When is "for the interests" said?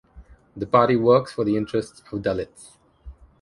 1.31-2.01